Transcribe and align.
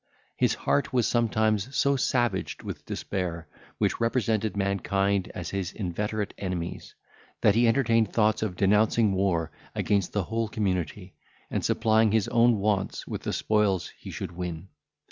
His 0.35 0.55
heart 0.55 0.91
was 0.91 1.07
sometimes 1.07 1.77
so 1.77 1.95
savaged 1.95 2.63
with 2.63 2.87
despair, 2.87 3.47
which 3.77 3.99
represented 3.99 4.57
mankind 4.57 5.31
as 5.35 5.51
his 5.51 5.71
inveterate 5.73 6.33
enemies, 6.39 6.95
that 7.41 7.53
he 7.53 7.67
entertained 7.67 8.11
thoughts 8.11 8.41
of 8.41 8.55
denouncing 8.55 9.13
war 9.13 9.51
against 9.75 10.11
the 10.11 10.23
whole 10.23 10.47
community, 10.47 11.13
and 11.51 11.63
supplying 11.63 12.11
his 12.13 12.27
own 12.29 12.57
wants 12.57 13.05
with 13.05 13.21
the 13.21 13.31
spoils 13.31 13.89
he 13.89 14.09
should 14.09 14.31
win. 14.31 14.69